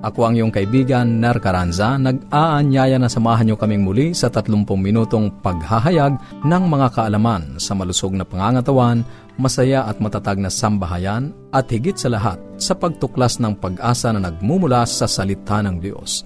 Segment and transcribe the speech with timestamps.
[0.00, 5.28] Ako ang iyong kaibigan, Ner Caranza, nag-aanyaya na samahan niyo kaming muli sa 30 minutong
[5.44, 9.04] paghahayag ng mga kaalaman sa malusog na pangangatawan,
[9.36, 14.88] masaya at matatag na sambahayan, at higit sa lahat sa pagtuklas ng pag-asa na nagmumula
[14.88, 16.24] sa salita ng Diyos.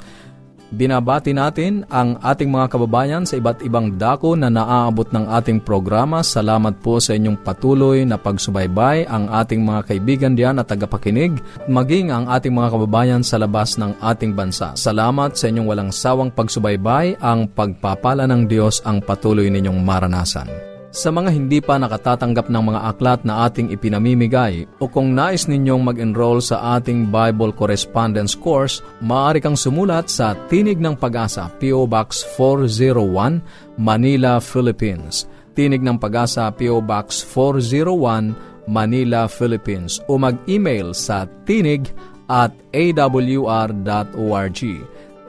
[0.72, 6.24] Binabati natin ang ating mga kababayan sa iba't ibang dako na naaabot ng ating programa.
[6.24, 12.10] Salamat po sa inyong patuloy na pagsubaybay ang ating mga kaibigan diyan at tagapakinig, maging
[12.10, 14.72] ang ating mga kababayan sa labas ng ating bansa.
[14.74, 20.73] Salamat sa inyong walang sawang pagsubaybay, ang pagpapala ng Diyos ang patuloy ninyong maranasan.
[20.94, 25.82] Sa mga hindi pa nakatatanggap ng mga aklat na ating ipinamimigay o kung nais ninyong
[25.82, 31.90] mag-enroll sa ating Bible Correspondence Course, maaari kang sumulat sa Tinig ng Pag-asa, P.O.
[31.90, 33.42] Box 401,
[33.74, 35.26] Manila, Philippines.
[35.58, 36.78] Tinig ng Pag-asa, P.O.
[36.78, 39.98] Box 401, Manila, Philippines.
[40.06, 41.90] O mag-email sa tinig
[42.30, 44.60] at awr.org.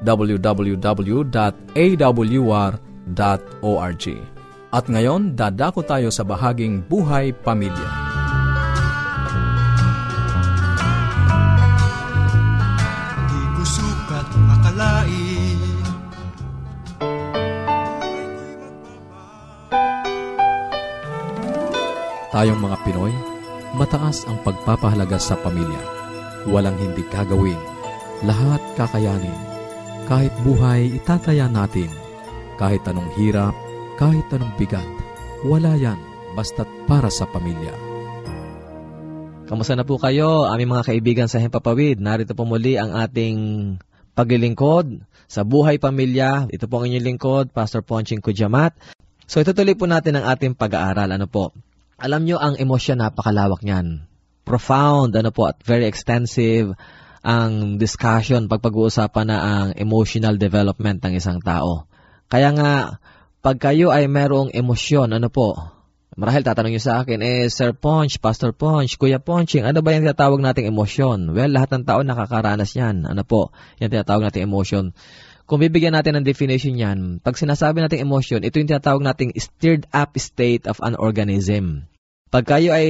[0.00, 0.84] www.awr.org
[4.70, 7.99] At ngayon, dadako tayo sa bahaging Buhay Pamilya.
[22.40, 23.12] Tayong mga Pinoy,
[23.76, 25.76] mataas ang pagpapahalaga sa pamilya.
[26.48, 27.60] Walang hindi kagawin.
[28.24, 29.36] Lahat kakayanin.
[30.08, 31.92] Kahit buhay, itataya natin.
[32.56, 33.52] Kahit anong hirap,
[34.00, 34.88] kahit anong bigat.
[35.44, 36.00] Wala yan,
[36.32, 37.76] basta't para sa pamilya.
[39.44, 42.00] Kamusta na po kayo, aming mga kaibigan sa Hempapawid?
[42.00, 43.36] Narito po muli ang ating
[44.16, 46.48] paglilingkod sa buhay pamilya.
[46.48, 48.72] Ito po ang inyong lingkod, Pastor Ponching Kujamat.
[49.28, 51.12] So itutuloy po natin ang ating pag-aaral.
[51.12, 51.52] Ano po?
[52.00, 54.08] Alam nyo, ang emosyon napakalawak niyan.
[54.48, 56.72] Profound, ano po, at very extensive
[57.20, 61.84] ang discussion pag pag-uusapan na ang emotional development ng isang tao.
[62.32, 62.96] Kaya nga,
[63.44, 65.60] pag kayo ay merong emosyon, ano po,
[66.16, 70.08] marahil tatanong nyo sa akin, eh, Sir Ponch, Pastor Ponch, Kuya Ponching, ano ba yung
[70.08, 71.36] tinatawag nating emosyon?
[71.36, 73.04] Well, lahat ng tao nakakaranas yan.
[73.04, 74.96] Ano po, yung tinatawag nating emosyon.
[75.44, 79.84] Kung bibigyan natin ng definition yan, pag sinasabi nating emosyon, ito yung tinatawag nating stirred
[79.92, 81.89] up state of an organism.
[82.30, 82.86] Pag kayo ay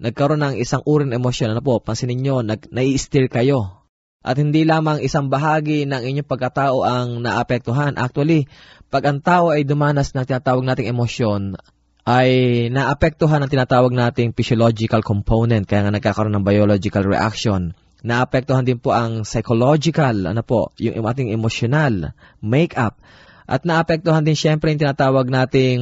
[0.00, 3.84] nagkaroon ng isang uri ng emosyon, ano po, pansinin nyo, nag, nai-steer kayo.
[4.24, 8.00] At hindi lamang isang bahagi ng inyong pagkatao ang naapektuhan.
[8.00, 8.48] Actually,
[8.88, 11.60] pag ang tao ay dumanas ng tinatawag nating emosyon,
[12.08, 12.30] ay
[12.72, 17.76] naapektuhan ang tinatawag nating physiological component, kaya nga nagkakaroon ng biological reaction.
[18.08, 22.96] Naapektuhan din po ang psychological, ano po, yung ating emotional makeup.
[23.46, 25.80] At naapektuhan din syempre yung tinatawag nating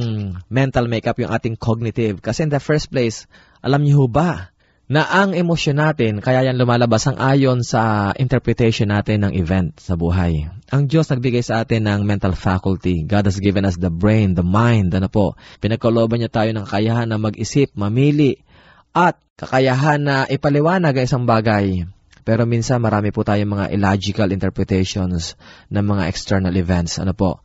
[0.53, 2.21] mental makeup, yung ating cognitive.
[2.21, 3.25] Kasi in the first place,
[3.65, 4.53] alam niyo ba
[4.85, 9.97] na ang emosyon natin, kaya yan lumalabas ang ayon sa interpretation natin ng event sa
[9.97, 10.45] buhay.
[10.69, 13.01] Ang Diyos nagbigay sa atin ng mental faculty.
[13.01, 15.33] God has given us the brain, the mind, ano po.
[15.57, 18.45] Pinagkalooban niya tayo ng kakayahan na mag-isip, mamili,
[18.93, 21.89] at kakayahan na ipaliwanag ang isang bagay.
[22.21, 25.33] Pero minsan marami po tayong mga illogical interpretations
[25.73, 27.01] ng mga external events.
[27.01, 27.41] Ano po?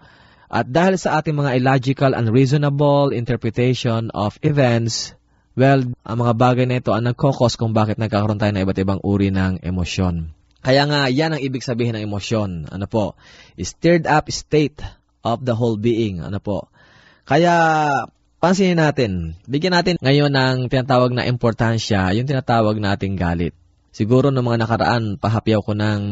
[0.50, 5.14] At dahil sa ating mga illogical, unreasonable interpretation of events,
[5.54, 9.00] well, ang mga bagay na ito ang nagkokos kung bakit nagkakaroon tayo ng iba't ibang
[9.06, 10.34] uri ng emosyon.
[10.60, 12.66] Kaya nga, yan ang ibig sabihin ng emosyon.
[12.66, 13.14] Ano po?
[13.62, 14.82] Stirred up state
[15.22, 16.18] of the whole being.
[16.18, 16.66] Ano po?
[17.30, 17.54] Kaya,
[18.42, 23.54] pansinin natin, bigyan natin ngayon ng tinatawag na importansya, yung tinatawag nating galit.
[23.94, 26.02] Siguro ng mga nakaraan, pahapyaw ko ng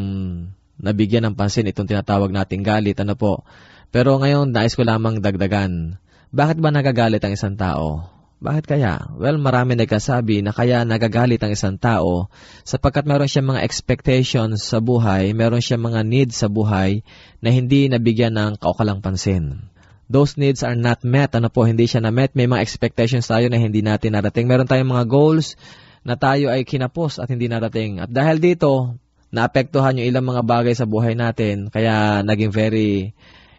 [0.78, 2.94] nabigyan ng pansin itong tinatawag nating galit.
[3.02, 3.42] Ano po?
[3.88, 5.96] Pero ngayon, nais ko lamang dagdagan.
[6.28, 8.04] Bakit ba nagagalit ang isang tao?
[8.38, 9.10] Bakit kaya?
[9.18, 12.30] Well, marami nagkasabi na kaya nagagalit ang isang tao
[12.62, 17.02] sapagkat meron siya mga expectations sa buhay, meron siya mga needs sa buhay
[17.42, 19.66] na hindi nabigyan ng kaukalang pansin.
[20.06, 21.34] Those needs are not met.
[21.36, 22.32] Ano po, hindi siya na-met.
[22.32, 24.48] May mga expectations tayo na hindi natin narating.
[24.48, 25.58] Meron tayong mga goals
[26.00, 28.00] na tayo ay kinapos at hindi narating.
[28.00, 28.96] At dahil dito,
[29.28, 33.12] naapektuhan yung ilang mga bagay sa buhay natin, kaya naging very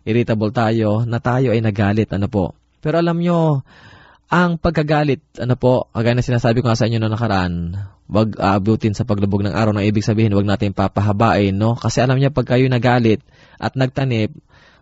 [0.07, 2.11] irritable tayo na tayo ay nagalit.
[2.15, 2.55] Ano po?
[2.79, 3.63] Pero alam nyo,
[4.29, 7.53] ang pagkagalit, ano po, kagaya na sinasabi ko nga sa inyo noong nakaraan,
[8.05, 11.73] wag aabutin sa paglubog ng araw na ibig sabihin, wag natin papahabain, no?
[11.73, 13.25] Kasi alam niya, pag kayo nagalit
[13.57, 14.29] at nagtanip,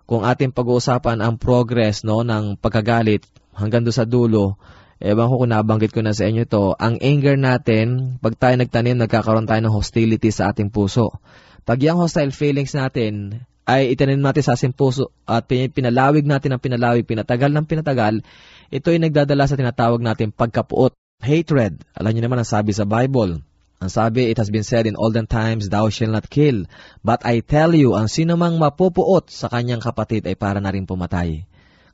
[0.04, 3.24] kung ating pag-uusapan ang progress, no, ng pagkagalit
[3.56, 4.60] hanggang do sa dulo,
[5.00, 9.00] ewan ko kung nabanggit ko na sa inyo to, ang anger natin, pag tayo nagtanim,
[9.00, 11.24] nagkakaroon tayo ng hostility sa ating puso.
[11.64, 16.64] Pag yung hostile feelings natin ay itanim natin sa ating puso at pinalawig natin ang
[16.64, 18.24] pinalawig, pinatagal ng pinatagal,
[18.72, 21.84] ito ay nagdadala sa tinatawag natin pagkapuot, hatred.
[21.92, 23.44] Alam niyo naman ang sabi sa Bible.
[23.78, 26.66] Ang sabi, it has been said in olden times, thou shall not kill.
[27.06, 30.90] But I tell you, ang sino mang mapupuot sa kanyang kapatid ay para na rin
[30.90, 31.46] pumatay.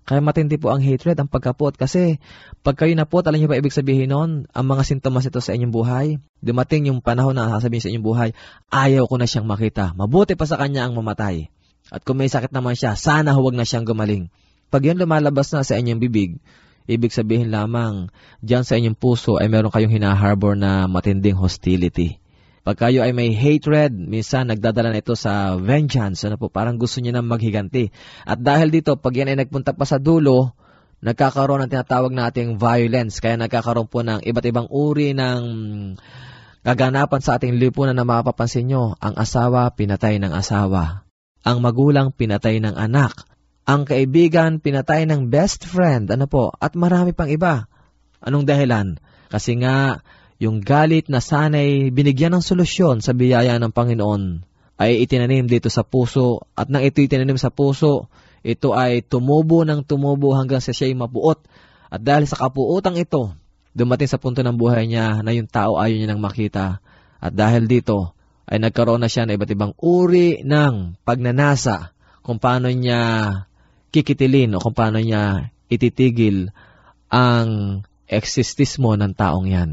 [0.04, 1.80] Kaya matindi po ang hatred, ang pagkapuot.
[1.80, 2.20] Kasi
[2.60, 4.52] pag kayo napot, alam niyo ba ibig sabihin nun?
[4.52, 6.08] Ang mga sintomas ito sa inyong buhay.
[6.44, 8.30] Dumating yung panahon na sasabihin sa inyong buhay,
[8.72, 9.96] ayaw ko na siyang makita.
[9.96, 11.52] Mabuti pa sa kanya ang mamatay.
[11.92, 14.32] At kung may sakit naman siya, sana huwag na siyang gumaling.
[14.72, 16.40] Pag yan lumalabas na sa inyong bibig,
[16.84, 18.12] Ibig sabihin lamang,
[18.44, 22.20] diyan sa inyong puso ay meron kayong hinaharbor na matinding hostility.
[22.64, 26.24] Pag kayo ay may hatred, minsan nagdadala na ito sa vengeance.
[26.28, 27.92] Ano po, parang gusto niya na maghiganti.
[28.24, 30.56] At dahil dito, pag yan ay nagpunta pa sa dulo,
[31.04, 33.20] nagkakaroon ng tinatawag nating violence.
[33.20, 35.42] Kaya nagkakaroon po ng iba't ibang uri ng
[36.64, 38.96] kaganapan sa ating lipunan na mapapansin nyo.
[39.00, 41.04] Ang asawa, pinatay ng asawa.
[41.44, 43.28] Ang magulang, pinatay ng anak
[43.64, 47.72] ang kaibigan pinatay ng best friend, ano po, at marami pang iba.
[48.20, 49.00] Anong dahilan?
[49.32, 50.04] Kasi nga,
[50.36, 54.44] yung galit na sanay binigyan ng solusyon sa biyaya ng Panginoon
[54.76, 58.12] ay itinanim dito sa puso at nang ito itinanim sa puso,
[58.44, 61.40] ito ay tumubo ng tumubo hanggang sa siya'y mapuot.
[61.88, 63.32] At dahil sa kapuotang ito,
[63.72, 66.84] dumating sa punto ng buhay niya na yung tao ayaw niya nang makita.
[67.24, 68.12] At dahil dito,
[68.48, 73.02] ay nagkaroon na siya ng iba't ibang uri ng pagnanasa kung paano niya
[73.94, 76.52] kikitilin o kung paano niya ititigil
[77.14, 79.72] ang eksistismo ng taong yan.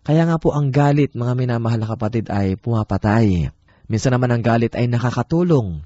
[0.00, 3.52] Kaya nga po ang galit, mga minamahal na kapatid, ay pumapatay.
[3.90, 5.84] Minsan naman ang galit ay nakakatulong.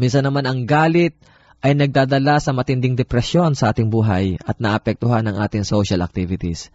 [0.00, 1.14] Minsan naman ang galit
[1.62, 6.74] ay nagdadala sa matinding depresyon sa ating buhay at naapektuhan ang ating social activities.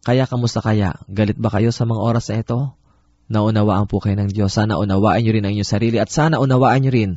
[0.00, 0.96] Kaya kamusta kaya?
[1.12, 2.72] Galit ba kayo sa mga oras na ito?
[3.28, 4.52] Naunawaan po kayo ng Diyos.
[4.52, 7.10] Sana unawaan nyo rin ang inyong sarili at sana unawaan nyo rin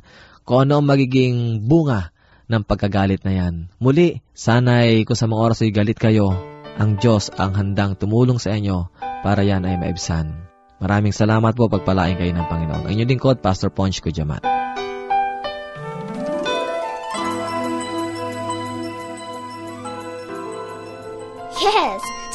[0.48, 2.16] kung ano ang magiging bunga
[2.48, 3.68] ng pagkagalit na yan.
[3.84, 6.32] Muli, sana'y kung sa mga oras ay galit kayo,
[6.80, 8.88] ang Diyos ang handang tumulong sa inyo
[9.26, 10.48] para yan ay maibsan.
[10.78, 12.86] Maraming salamat po pagpalain kayo ng Panginoon.
[12.88, 14.46] Ang inyong lingkod, Pastor Ponch Kujamat.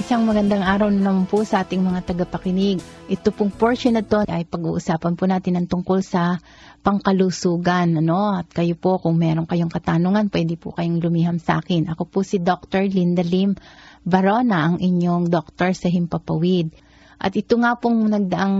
[0.00, 2.80] Isang magandang araw naman po sa ating mga tagapakinig.
[3.12, 6.40] Ito pong portion na to ay pag-uusapan po natin ang tungkol sa
[6.80, 8.00] pangkalusugan.
[8.00, 8.32] Ano?
[8.32, 11.92] At kayo po, kung meron kayong katanungan, pwede po kayong lumiham sa akin.
[11.92, 12.88] Ako po si Dr.
[12.88, 13.60] Linda Lim
[14.00, 16.72] Barona, ang inyong doktor sa Himpapawid.
[17.20, 18.56] At ito nga pong nagdaang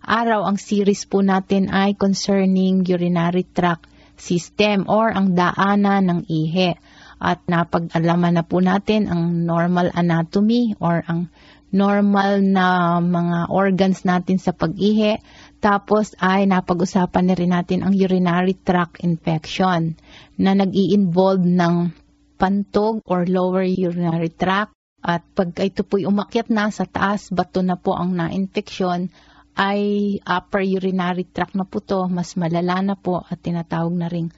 [0.00, 6.80] araw, ang series po natin ay concerning urinary tract system or ang daanan ng ihe.
[7.22, 11.30] At napag-alaman na po natin ang normal anatomy or ang
[11.70, 15.22] normal na mga organs natin sa pag-ihi.
[15.62, 19.94] Tapos ay napag-usapan na rin natin ang urinary tract infection
[20.34, 21.94] na nag involve ng
[22.42, 24.74] pantog or lower urinary tract.
[25.02, 29.10] At pag ito po'y umakyat na sa taas, bato na po ang na-infeksyon,
[29.56, 34.32] ay upper urinary tract na po to, mas malala na po at tinatawag na ring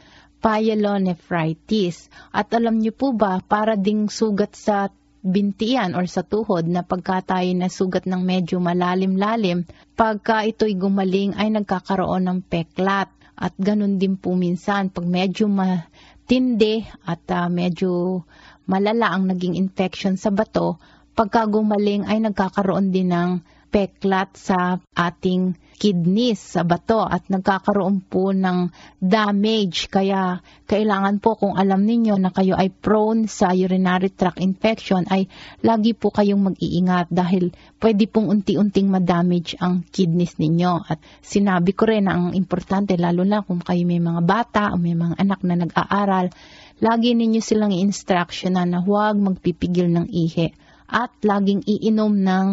[0.44, 2.12] pyelonephritis.
[2.34, 4.92] At alam niyo po ba, para ding sugat sa
[5.24, 9.64] bintian or sa tuhod na pagka tayo nasugat ng medyo malalim-lalim,
[9.96, 13.08] pagka ito'y gumaling ay nagkakaroon ng peklat.
[13.34, 18.20] At ganun din po minsan, pag medyo matindi at uh, medyo
[18.68, 20.76] malala ang naging infection sa bato,
[21.16, 23.30] pagka gumaling ay nagkakaroon din ng
[23.74, 28.70] peklat sa ating kidneys sa bato at nagkakaroon po ng
[29.02, 29.90] damage.
[29.90, 30.38] Kaya
[30.70, 35.26] kailangan po kung alam ninyo na kayo ay prone sa urinary tract infection ay
[35.66, 37.50] lagi po kayong mag-iingat dahil
[37.82, 40.86] pwede pong unti-unting madamage ang kidneys ninyo.
[40.86, 44.78] At sinabi ko rin na ang importante lalo na kung kayo may mga bata o
[44.78, 46.30] may mga anak na nag-aaral,
[46.78, 50.54] lagi ninyo silang i-instruction na huwag magpipigil ng ihi
[50.94, 52.46] at laging iinom ng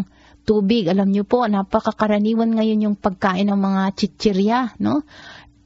[0.44, 0.90] tubig.
[0.90, 5.06] Alam niyo po, napakakaraniwan ngayon yung pagkain ng mga chichirya, no?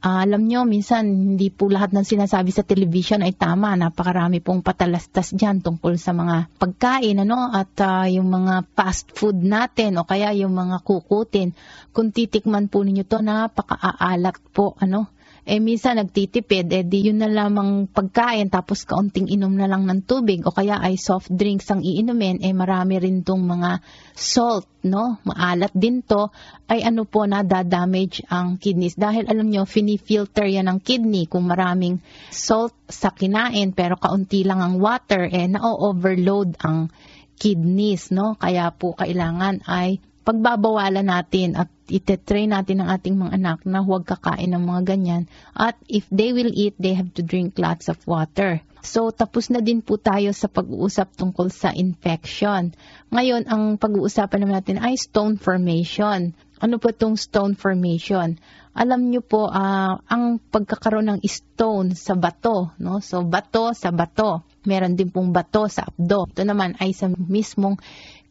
[0.05, 3.73] Uh, alam nyo, minsan hindi po lahat ng sinasabi sa television ay tama.
[3.73, 7.49] Napakarami pong patalastas dyan tungkol sa mga pagkain ano?
[7.49, 11.57] at uh, yung mga fast food natin o kaya yung mga kukutin.
[11.89, 14.77] Kung titikman po ninyo to, napakaaalat po.
[14.77, 15.09] Ano?
[15.45, 20.01] Eh minsan nagtitipid, eh di yun na lamang pagkain tapos kaunting inom na lang ng
[20.01, 23.85] tubig o kaya ay soft drinks ang iinumin, eh marami rin tong mga
[24.17, 25.21] salt, no?
[25.21, 26.33] Maalat din to,
[26.65, 28.97] ay ano po na damage ang kidneys.
[28.97, 32.01] Dahil alam nyo, fini-filter yan ng kidney kung maraming
[32.33, 36.89] salt sa kinain pero kaunti lang ang water, eh na-overload ang
[37.37, 38.33] kidneys, no?
[38.33, 44.09] Kaya po kailangan ay pagbabawalan natin at itetrain natin ang ating mga anak na huwag
[44.09, 45.23] kakain ng mga ganyan.
[45.53, 48.65] At if they will eat, they have to drink lots of water.
[48.85, 52.73] So, tapos na din po tayo sa pag-uusap tungkol sa infection.
[53.09, 56.37] Ngayon, ang pag-uusapan naman natin ay stone formation.
[56.61, 58.37] Ano po itong stone formation?
[58.77, 63.01] Alam nyo po, uh, ang pagkakaroon ng stone sa bato, no?
[63.01, 64.45] So, bato sa bato.
[64.69, 66.29] Meron din pong bato sa abdo.
[66.29, 67.81] Ito naman ay sa mismong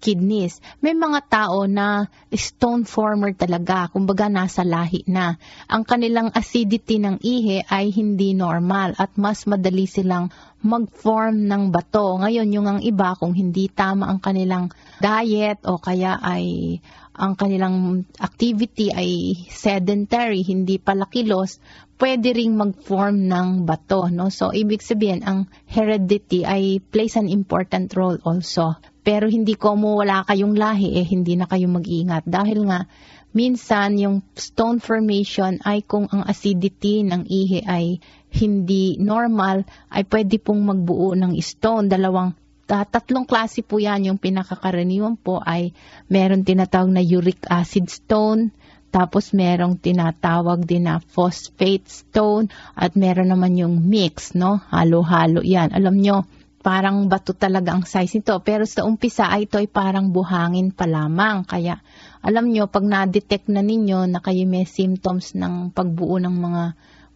[0.01, 0.59] kidneys.
[0.83, 5.37] May mga tao na stone former talaga, kumbaga nasa lahi na.
[5.71, 10.29] Ang kanilang acidity ng ihe ay hindi normal at mas madali silang
[10.65, 12.17] mag-form ng bato.
[12.21, 16.79] Ngayon, yung ang iba, kung hindi tama ang kanilang diet o kaya ay
[17.15, 21.63] ang kanilang activity ay sedentary, hindi pala kilos,
[22.03, 24.11] pwede ring mag-form ng bato.
[24.11, 24.35] No?
[24.35, 28.75] So, ibig sabihin, ang heredity ay plays an important role also.
[29.05, 32.25] Pero hindi ko mo wala kayong lahi, eh hindi na kayo mag-iingat.
[32.25, 32.89] Dahil nga,
[33.37, 38.01] minsan yung stone formation ay kung ang acidity ng ihi ay
[38.35, 41.93] hindi normal, ay pwede pong magbuo ng stone.
[41.93, 42.33] Dalawang
[42.65, 44.09] tatlong klase po yan.
[44.09, 45.77] Yung pinakakaraniwan po ay
[46.09, 48.57] meron tinatawag na uric acid stone,
[48.89, 54.65] tapos merong tinatawag din na phosphate stone, at meron naman yung mix, no?
[54.73, 55.75] Halo-halo yan.
[55.77, 56.25] Alam nyo,
[56.65, 58.41] parang bato talaga ang size nito.
[58.41, 61.45] Pero sa umpisa ay ito ay parang buhangin pa lamang.
[61.45, 61.85] Kaya
[62.25, 66.65] alam nyo, pag na-detect na ninyo na kayo may symptoms ng pagbuo ng mga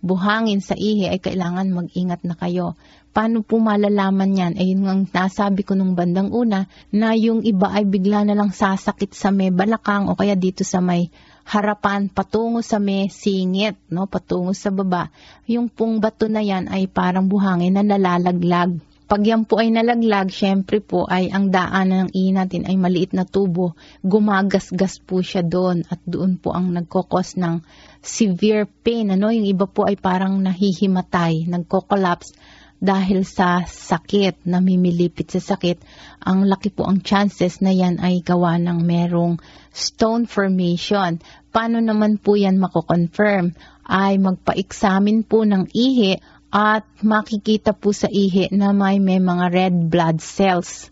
[0.05, 2.77] buhangin sa ihi ay kailangan mag-ingat na kayo.
[3.17, 4.53] Paano po malalaman yan?
[4.61, 8.53] Ay yun ang nasabi ko nung bandang una na yung iba ay bigla na lang
[8.53, 11.09] sasakit sa may balakang o kaya dito sa may
[11.49, 14.05] harapan patungo sa may singit, no?
[14.05, 15.09] patungo sa baba.
[15.49, 20.29] Yung pong bato na yan ay parang buhangin na nalalaglag pag yan po ay nalaglag,
[20.29, 23.73] syempre po ay ang daanan ng ihi natin ay maliit na tubo.
[24.05, 27.65] Gumagasgas po siya doon at doon po ang nagkokos ng
[28.05, 29.09] severe pain.
[29.09, 29.33] Ano?
[29.33, 32.37] Yung iba po ay parang nahihimatay, nagko-collapse
[32.79, 35.81] dahil sa sakit, namimilipit sa sakit.
[36.23, 39.41] Ang laki po ang chances na yan ay gawa ng merong
[39.73, 41.17] stone formation.
[41.49, 43.57] Paano naman po yan mako-confirm?
[43.89, 49.77] Ay magpa-examine po ng ihi at makikita po sa ihi na may, may mga red
[49.93, 50.89] blood cells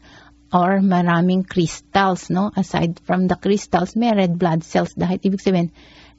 [0.53, 2.53] or maraming crystals, no?
[2.53, 5.73] Aside from the crystals, may red blood cells dahil ibig sabihin,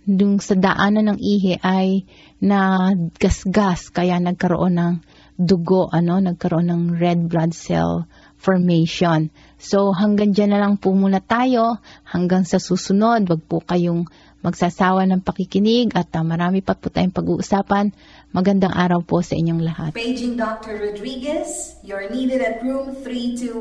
[0.08, 2.08] dung sa daanan ng ihi ay
[2.40, 4.94] na gasgas kaya nagkaroon ng
[5.38, 8.10] dugo, ano, nagkaroon ng red blood cell
[8.42, 9.30] formation.
[9.58, 11.82] So hanggang dyan na lang po muna tayo.
[12.06, 14.10] Hanggang sa susunod, wag po kayong
[14.42, 17.94] magsasawa ng pakikinig at uh, marami pa po tayong pag-uusapan.
[18.34, 19.92] Magandang araw po sa inyong lahat.
[19.98, 20.78] Paging Dr.
[20.78, 23.58] Rodriguez, you're needed at room 321.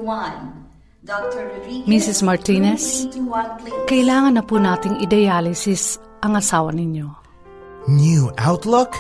[1.07, 1.47] Dr.
[1.55, 2.19] Rodriguez, Mrs.
[2.27, 3.87] Martinez, room 321, please.
[3.87, 7.07] Kailangan na po nating i-dialysis ang asawa ninyo.
[7.87, 8.91] New outlook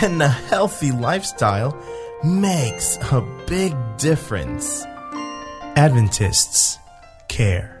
[0.00, 1.76] and a healthy lifestyle
[2.24, 4.88] makes a big difference.
[5.76, 6.80] Adventists
[7.28, 7.80] care.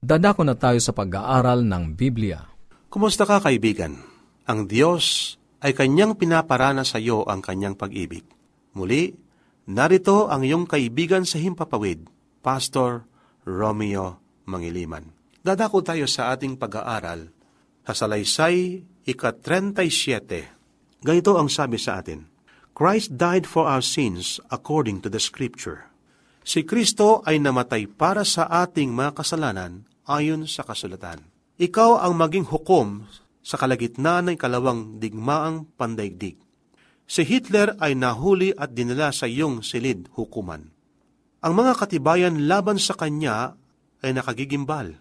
[0.00, 2.48] Dadako na tayo sa pag-aaral ng Biblia.
[2.88, 4.00] Kumusta ka kaibigan?
[4.48, 8.24] Ang Diyos ay kanyang pinaparana sa iyo ang kanyang pag-ibig.
[8.72, 9.12] Muli,
[9.68, 12.08] narito ang iyong kaibigan sa Himpapawid,
[12.40, 13.04] Pastor
[13.44, 14.16] Romeo
[14.48, 15.04] Mangiliman.
[15.44, 17.28] Dadako tayo sa ating pag-aaral
[17.84, 21.04] sa Salaysay ika-37.
[21.04, 22.24] Ganito ang sabi sa atin,
[22.72, 25.92] Christ died for our sins according to the Scripture.
[26.40, 31.22] Si Kristo ay namatay para sa ating mga kasalanan ayon sa kasulatan.
[31.62, 33.06] Ikaw ang maging hukom
[33.40, 36.36] sa kalagitnaan ng kalawang digmaang pandaigdig.
[37.10, 40.70] Si Hitler ay nahuli at dinala sa iyong silid hukuman.
[41.40, 43.56] Ang mga katibayan laban sa kanya
[44.04, 44.98] ay nakagigimbal.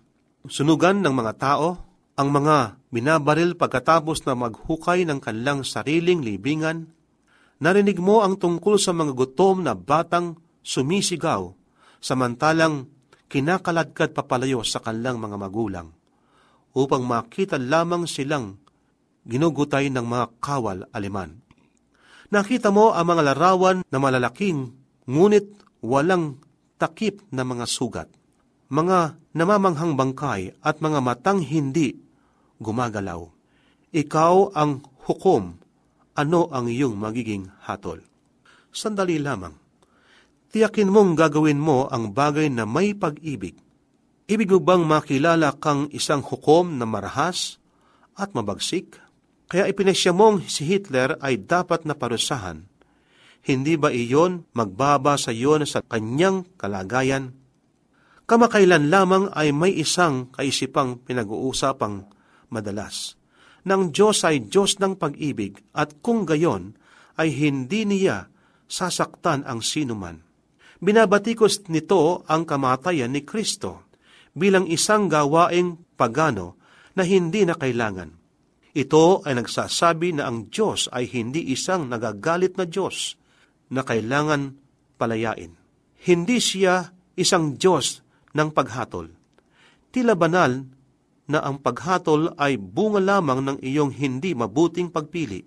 [0.48, 1.68] Sunugan ng mga tao,
[2.16, 6.92] ang mga binabaril pagkatapos na maghukay ng kanilang sariling libingan.
[7.60, 11.52] Narinig mo ang tungkol sa mga gutom na batang sumisigaw,
[12.00, 12.88] samantalang
[13.30, 15.94] kinakaladkad papalayo sa kanilang mga magulang,
[16.74, 18.58] upang makita lamang silang
[19.30, 21.38] ginugutay ng mga kawal aliman.
[22.30, 24.74] Nakita mo ang mga larawan na malalaking,
[25.06, 25.50] ngunit
[25.82, 26.42] walang
[26.78, 28.10] takip na mga sugat,
[28.70, 31.98] mga namamanghang bangkay at mga matang hindi
[32.62, 33.26] gumagalaw.
[33.90, 35.58] Ikaw ang hukom,
[36.14, 38.02] ano ang iyong magiging hatol.
[38.70, 39.69] Sandali lamang
[40.50, 43.58] tiyakin mong gagawin mo ang bagay na may pag-ibig.
[44.30, 47.58] Ibig mo bang makilala kang isang hukom na marahas
[48.14, 48.98] at mabagsik?
[49.50, 52.62] Kaya ipinasya mong si Hitler ay dapat na parusahan.
[53.42, 57.34] Hindi ba iyon magbaba sa iyo sa kanyang kalagayan?
[58.30, 62.06] Kamakailan lamang ay may isang kaisipang pinag-uusapang
[62.54, 63.18] madalas.
[63.66, 66.78] Nang Diyos ay Diyos ng pag-ibig at kung gayon
[67.18, 68.30] ay hindi niya
[68.70, 70.29] sasaktan ang sinuman
[70.80, 73.92] Binabatikos nito ang kamatayan ni Kristo
[74.32, 76.56] bilang isang gawaing pagano
[76.96, 78.16] na hindi na kailangan.
[78.72, 83.20] Ito ay nagsasabi na ang Diyos ay hindi isang nagagalit na Diyos
[83.76, 84.56] na kailangan
[84.96, 85.52] palayain.
[86.00, 88.00] Hindi siya isang Diyos
[88.32, 89.12] ng paghatol.
[89.92, 90.64] Tila banal
[91.28, 95.44] na ang paghatol ay bunga lamang ng iyong hindi mabuting pagpili.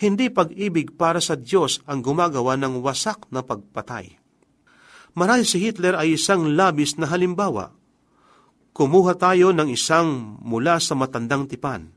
[0.00, 4.23] Hindi pag-ibig para sa Diyos ang gumagawa ng wasak na pagpatay.
[5.14, 7.70] Marahil si Hitler ay isang labis na halimbawa.
[8.74, 11.94] Kumuha tayo ng isang mula sa matandang tipan.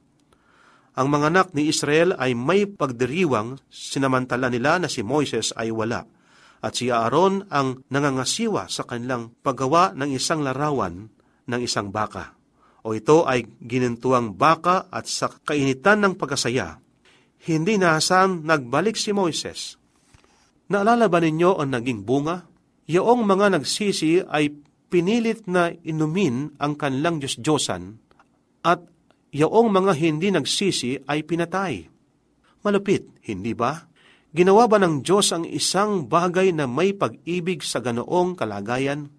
[0.97, 6.05] Ang mga anak ni Israel ay may pagdiriwang, sinamantala nila na si Moises ay wala,
[6.61, 11.09] at si Aaron ang nangangasiwa sa kanilang paggawa ng isang larawan
[11.49, 12.33] ng isang baka.
[12.85, 16.77] O ito ay ginintuang baka at sa kainitan ng pagkasaya,
[17.45, 19.77] hindi nasaan nagbalik si Moises.
[20.69, 22.56] Naalala ba ninyo ang naging bunga?
[22.87, 24.55] Yaong mga nagsisi ay
[24.87, 27.99] pinilit na inumin ang kanilang Diyos-Diyosan
[28.63, 28.87] at
[29.35, 31.91] yaong mga hindi nagsisi ay pinatay.
[32.63, 33.91] Malupit, hindi ba?
[34.31, 39.11] Ginawa ba ng Diyos ang isang bagay na may pag-ibig sa ganoong kalagayan?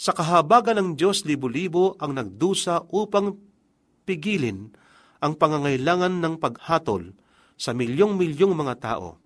[0.00, 3.36] Sa kahabagan ng Diyos, libo-libo ang nagdusa upang
[4.08, 4.72] pigilin
[5.20, 7.12] ang pangangailangan ng paghatol
[7.60, 9.20] sa milyong-milyong mga tao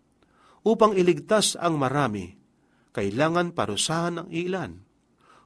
[0.66, 2.43] upang iligtas ang marami
[2.94, 4.78] kailangan parusahan ang ilan.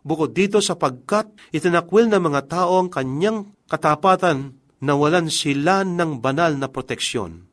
[0.04, 6.54] Bukod dito sapagkat itinakwil ng mga tao ang kanyang katapatan na walan sila ng banal
[6.54, 7.48] na proteksyon.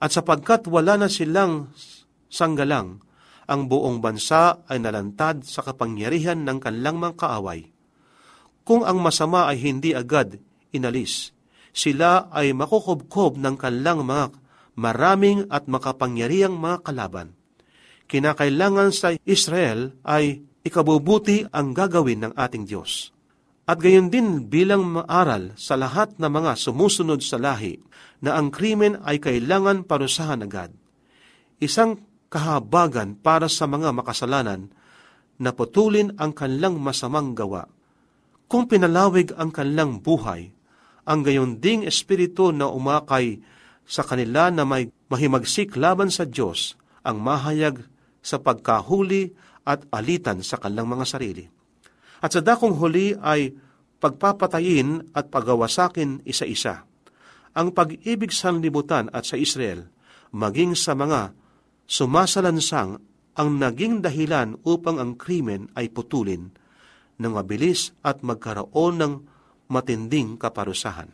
[0.00, 1.74] At sapagkat wala na silang
[2.32, 3.04] sanggalang,
[3.46, 7.70] ang buong bansa ay nalantad sa kapangyarihan ng kanilang mga kaaway.
[8.66, 10.42] Kung ang masama ay hindi agad
[10.74, 11.30] inalis,
[11.70, 14.34] sila ay makukubkob ng kanilang mga
[14.74, 17.35] maraming at makapangyarihang mga kalaban.
[18.06, 23.10] Kinakailangan sa Israel ay ikabubuti ang gagawin ng ating Diyos.
[23.66, 27.82] At gayon din bilang maaral sa lahat ng mga sumusunod sa lahi
[28.22, 30.70] na ang krimen ay kailangan parusahan agad.
[31.58, 34.70] Isang kahabagan para sa mga makasalanan
[35.42, 37.66] na putulin ang kanilang masamang gawa.
[38.46, 40.54] Kung pinalawig ang kanilang buhay,
[41.06, 43.42] ang gayon ding espiritu na umakay
[43.82, 47.86] sa kanila na may mahimagsik laban sa Diyos ang mahayag
[48.26, 49.30] sa pagkahuli
[49.62, 51.46] at alitan sa kanilang mga sarili.
[52.18, 53.54] At sa dakong huli ay
[54.02, 56.82] pagpapatayin at pagawasakin isa-isa.
[57.54, 59.86] Ang pag-ibig sa libutan at sa Israel,
[60.34, 61.32] maging sa mga
[61.86, 62.98] sumasalansang
[63.36, 66.50] ang naging dahilan upang ang krimen ay putulin
[67.16, 69.12] ng mabilis at magkaroon ng
[69.70, 71.08] matinding kaparusahan.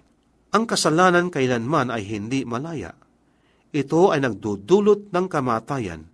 [0.52, 2.94] Ang kasalanan kailanman ay hindi malaya.
[3.72, 6.11] Ito ay nagdudulot ng kamatayan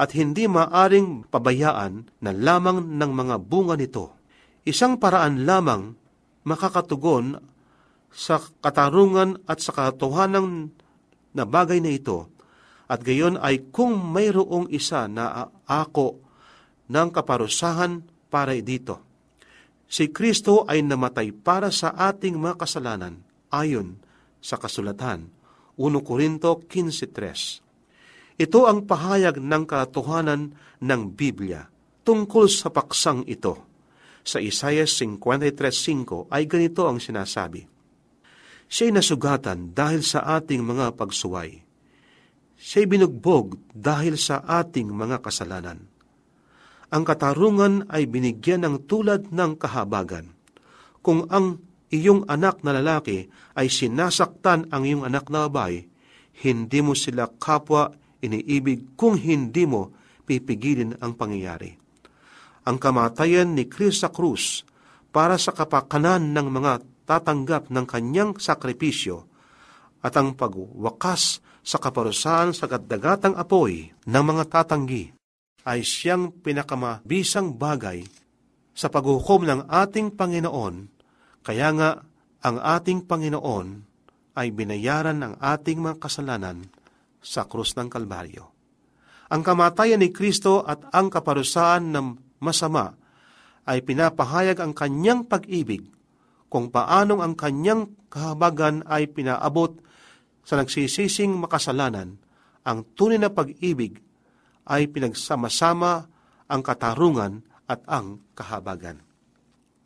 [0.00, 4.16] at hindi maaring pabayaan na lamang ng mga bunga nito.
[4.64, 5.92] Isang paraan lamang
[6.48, 7.36] makakatugon
[8.08, 10.72] sa katarungan at sa katotohanan
[11.36, 12.32] na bagay na ito
[12.88, 16.16] at gayon ay kung mayroong isa na ako
[16.88, 18.00] ng kaparusahan
[18.32, 19.04] para dito.
[19.84, 23.20] Si Kristo ay namatay para sa ating mga kasalanan
[23.52, 24.00] ayon
[24.40, 25.28] sa kasulatan
[25.76, 27.69] 1 Korinto 15.3
[28.40, 31.68] ito ang pahayag ng katotohanan ng Biblia
[32.08, 33.68] tungkol sa paksang ito.
[34.24, 37.68] Sa Isaiah 53.5 ay ganito ang sinasabi,
[38.70, 41.60] Siya'y nasugatan dahil sa ating mga pagsuway.
[42.56, 45.84] Siya'y binugbog dahil sa ating mga kasalanan.
[46.90, 50.32] Ang katarungan ay binigyan ng tulad ng kahabagan.
[51.04, 51.60] Kung ang
[51.92, 55.84] iyong anak na lalaki ay sinasaktan ang iyong anak na babae,
[56.40, 59.92] hindi mo sila kapwa iniibig kung hindi mo
[60.24, 61.74] pipigilin ang pangyayari.
[62.68, 64.62] Ang kamatayan ni Kristo sa krus
[65.10, 66.72] para sa kapakanan ng mga
[67.08, 69.26] tatanggap ng kanyang sakripisyo
[70.00, 75.12] at ang pagwakas sa kaparusahan sa gaddagatang apoy ng mga tatanggi
[75.66, 78.06] ay siyang pinakamabisang bagay
[78.72, 80.88] sa paghukom ng ating Panginoon,
[81.44, 81.90] kaya nga
[82.40, 83.66] ang ating Panginoon
[84.40, 86.64] ay binayaran ng ating mga kasalanan
[87.20, 88.44] sa krus ng Kalbaryo.
[89.30, 92.96] Ang kamatayan ni Kristo at ang kaparusahan ng masama
[93.68, 95.86] ay pinapahayag ang kanyang pag-ibig
[96.50, 99.78] kung paanong ang kanyang kahabagan ay pinaabot
[100.42, 102.18] sa nagsisising makasalanan,
[102.66, 104.02] ang tunay na pag-ibig
[104.66, 106.10] ay pinagsama-sama
[106.50, 108.98] ang katarungan at ang kahabagan.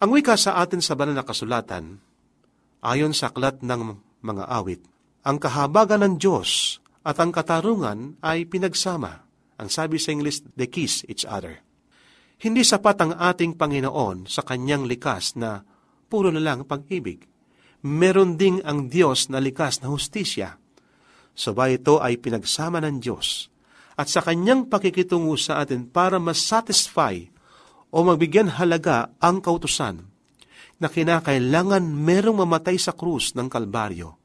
[0.00, 2.00] Ang wika sa atin sa banal na kasulatan,
[2.80, 4.80] ayon sa aklat ng mga awit,
[5.20, 9.28] ang kahabagan ng Diyos at ang katarungan ay pinagsama.
[9.60, 11.60] Ang sabi sa English, they kiss each other.
[12.40, 15.62] Hindi sapat ang ating Panginoon sa kanyang likas na
[16.10, 17.28] puro na lang pag-ibig.
[17.84, 20.56] Meron ding ang Diyos na likas na hustisya.
[21.36, 23.52] Saba ito ay pinagsama ng Diyos
[23.94, 27.30] at sa kanyang pakikitungo sa atin para masatisfy
[27.94, 30.02] o magbigyan halaga ang kautusan
[30.82, 34.18] na kinakailangan merong mamatay sa krus ng Kalbaryo.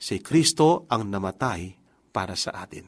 [0.00, 1.83] Si Kristo ang namatay
[2.14, 2.86] para sa atin.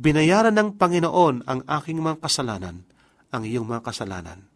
[0.00, 2.88] Binayaran ng Panginoon ang aking mga kasalanan,
[3.28, 4.48] ang iyong mga kasalanan.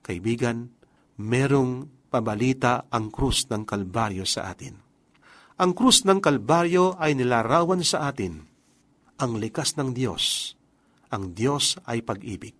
[0.00, 0.72] Kaibigan,
[1.20, 4.80] merong pabalita ang krus ng Kalbaryo sa atin.
[5.60, 8.48] Ang krus ng Kalbaryo ay nilarawan sa atin
[9.20, 10.56] ang likas ng Diyos.
[11.12, 12.56] Ang Diyos ay pag-ibig.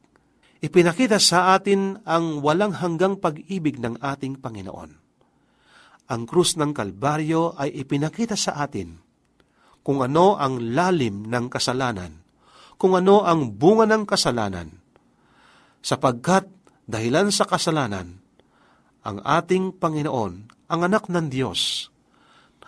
[0.60, 4.92] Ipinakita sa atin ang walang hanggang pag-ibig ng ating Panginoon.
[6.12, 9.09] Ang krus ng Kalbaryo ay ipinakita sa atin
[9.80, 12.20] kung ano ang lalim ng kasalanan,
[12.76, 14.68] kung ano ang bunga ng kasalanan.
[15.80, 16.48] Sapagkat
[16.84, 18.20] dahilan sa kasalanan,
[19.00, 20.34] ang ating Panginoon,
[20.68, 21.88] ang anak ng Diyos,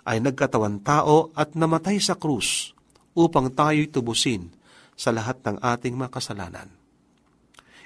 [0.03, 2.75] ay nagkatawan tao at namatay sa krus
[3.13, 4.51] upang tayo'y tubusin
[4.97, 6.69] sa lahat ng ating mga kasalanan.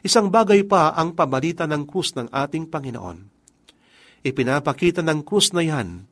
[0.07, 3.19] Isang bagay pa ang pabalita ng krus ng ating Panginoon.
[4.23, 6.07] Ipinapakita ng krus na yan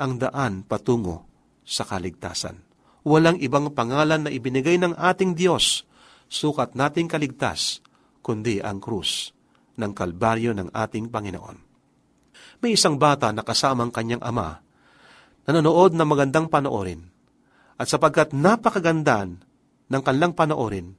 [0.00, 1.33] ang daan patungo
[1.64, 2.60] sa kaligtasan.
[3.04, 5.84] Walang ibang pangalan na ibinigay ng ating Diyos,
[6.28, 7.84] sukat nating kaligtas,
[8.24, 9.32] kundi ang krus
[9.76, 11.58] ng kalbaryo ng ating Panginoon.
[12.64, 14.64] May isang bata na kasamang kanyang ama,
[15.44, 17.04] nanonood ng magandang panoorin,
[17.76, 19.42] at sapagkat napakagandaan
[19.90, 20.96] ng kanilang panoorin,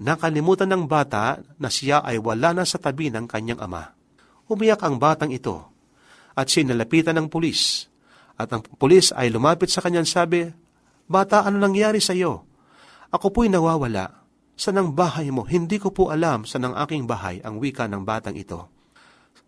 [0.00, 3.92] nakalimutan ng bata na siya ay wala na sa tabi ng kanyang ama.
[4.48, 5.68] Umiyak ang batang ito,
[6.32, 7.90] at sinalapitan ng pulis,
[8.36, 10.52] at ang pulis ay lumapit sa kanyang sabi,
[11.08, 12.44] Bata, ano nangyari sa iyo?
[13.08, 14.26] Ako po'y nawawala.
[14.56, 15.44] Sa ng bahay mo?
[15.44, 18.72] Hindi ko po alam sa ng aking bahay ang wika ng batang ito.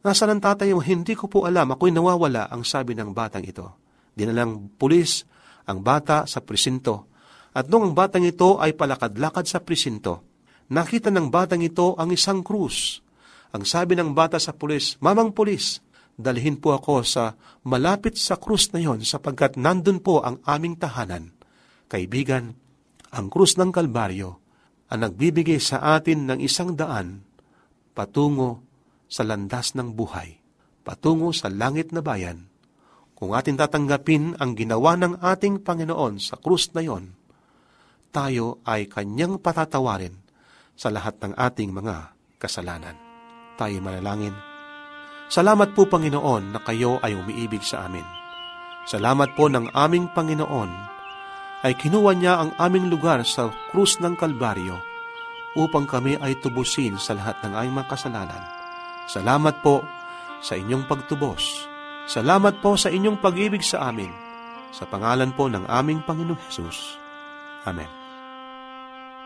[0.05, 0.81] Nasa ng tatay mo?
[0.85, 1.75] Hindi ko po alam.
[1.75, 3.77] Ako'y nawawala ang sabi ng batang ito.
[4.15, 5.25] Dinalang pulis
[5.69, 7.11] ang bata sa presinto.
[7.53, 10.23] At nung ang batang ito ay palakad-lakad sa presinto,
[10.71, 13.03] nakita ng batang ito ang isang krus.
[13.51, 15.81] Ang sabi ng bata sa pulis, Mamang pulis,
[16.19, 21.31] dalhin po ako sa malapit sa krus na yon sapagkat nandun po ang aming tahanan.
[21.87, 22.59] Kaibigan,
[23.15, 24.43] ang krus ng Kalbaryo
[24.91, 27.25] ang nagbibigay sa atin ng isang daan
[27.95, 28.67] patungo
[29.09, 30.37] sa landas ng buhay,
[30.85, 32.51] patungo sa langit na bayan.
[33.19, 37.19] Kung atin tatanggapin ang ginawa ng ating Panginoon sa krus na yon,
[38.15, 40.15] tayo ay kanyang patatawarin
[40.79, 42.95] sa lahat ng ating mga kasalanan.
[43.59, 44.48] Tayo manalangin.
[45.29, 48.05] Salamat po Panginoon na kayo ay umiibig sa amin.
[48.89, 50.73] Salamat po ng aming Panginoon
[51.61, 54.81] ay kinuha niya ang aming lugar sa krus ng Kalbaryo
[55.53, 58.43] upang kami ay tubusin sa lahat ng aming mga kasalanan.
[59.05, 59.85] Salamat po
[60.41, 61.69] sa inyong pagtubos.
[62.09, 64.09] Salamat po sa inyong pag-ibig sa amin.
[64.73, 66.97] Sa pangalan po ng aming Panginoong Hesus.
[67.69, 67.98] Amen.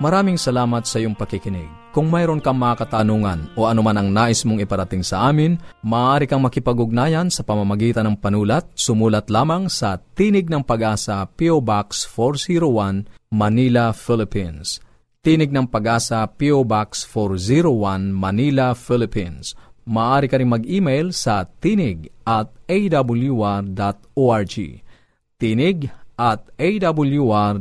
[0.01, 1.69] Maraming salamat sa iyong pakikinig.
[1.93, 6.41] Kung mayroon kang mga katanungan o anuman ang nais mong iparating sa amin, maaari kang
[6.41, 8.65] makipag-ugnayan sa pamamagitan ng panulat.
[8.73, 11.61] Sumulat lamang sa Tinig ng Pag-asa, P.O.
[11.61, 14.81] Box 401, Manila, Philippines.
[15.21, 16.65] Tinig ng Pag-asa, P.O.
[16.65, 19.53] Box 401, Manila, Philippines.
[19.85, 24.55] Maaari ka rin mag-email sa tinig at awr.org.
[25.37, 27.61] Tinig at awr.org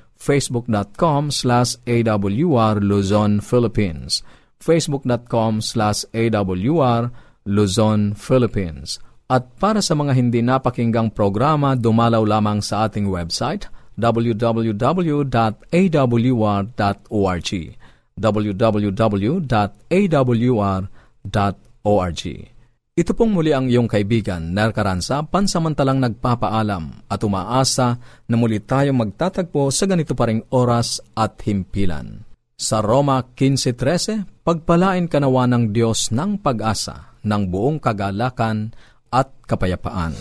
[0.21, 4.21] facebook.com slash awr Luzon, Philippines.
[4.61, 7.09] facebook.com slash awr
[7.49, 9.01] Luzon, Philippines.
[9.25, 13.65] At para sa mga hindi napakinggang programa, dumalaw lamang sa ating website
[13.97, 14.71] www.awr.org
[18.21, 19.41] www.awr.org
[22.91, 27.95] ito pong muli ang iyong kaibigan, Ner Caranza, pansamantalang nagpapaalam at umaasa
[28.27, 32.27] na muli tayong magtatagpo sa ganito pa ring oras at himpilan.
[32.59, 38.75] Sa Roma 15.13, pagpalain kanawa ng Diyos ng pag-asa, ng buong kagalakan
[39.07, 40.11] at kapayapaan.